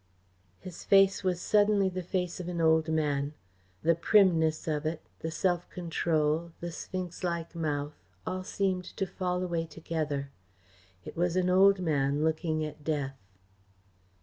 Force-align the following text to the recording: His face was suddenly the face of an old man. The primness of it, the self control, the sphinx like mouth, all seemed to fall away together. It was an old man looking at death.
His 0.59 0.83
face 0.83 1.23
was 1.23 1.39
suddenly 1.39 1.87
the 1.87 2.01
face 2.01 2.39
of 2.39 2.49
an 2.49 2.59
old 2.59 2.89
man. 2.89 3.35
The 3.83 3.93
primness 3.93 4.67
of 4.67 4.83
it, 4.83 5.03
the 5.19 5.29
self 5.29 5.69
control, 5.69 6.53
the 6.59 6.71
sphinx 6.71 7.23
like 7.23 7.53
mouth, 7.53 7.93
all 8.25 8.43
seemed 8.43 8.85
to 8.97 9.05
fall 9.05 9.43
away 9.43 9.67
together. 9.67 10.31
It 11.05 11.15
was 11.15 11.35
an 11.35 11.51
old 11.51 11.81
man 11.81 12.23
looking 12.23 12.65
at 12.65 12.83
death. 12.83 13.15